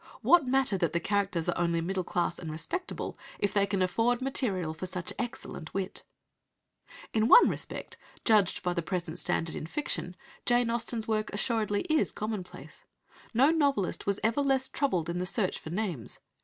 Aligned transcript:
What 0.23 0.47
matter 0.47 0.79
that 0.79 0.93
the 0.93 0.99
characters 0.99 1.47
are 1.47 1.55
only 1.61 1.79
middle 1.79 2.03
class 2.03 2.39
and 2.39 2.49
"respectable," 2.49 3.19
if 3.37 3.53
they 3.53 3.67
can 3.67 3.83
afford 3.83 4.19
material 4.19 4.73
for 4.73 4.87
such 4.87 5.13
excellent 5.19 5.75
wit? 5.75 6.01
In 7.13 7.27
one 7.27 7.47
respect, 7.47 7.97
judged 8.25 8.63
by 8.63 8.73
the 8.73 8.81
present 8.81 9.19
standard 9.19 9.53
in 9.55 9.67
fiction, 9.67 10.15
Jane 10.43 10.71
Austen's 10.71 11.07
work 11.07 11.29
assuredly 11.31 11.81
is 11.81 12.11
"commonplace." 12.11 12.83
No 13.31 13.51
novelist 13.51 14.07
was 14.07 14.19
ever 14.23 14.41
less 14.41 14.67
troubled 14.67 15.07
in 15.07 15.19
the 15.19 15.27
search 15.27 15.59
for 15.59 15.69
names. 15.69 16.17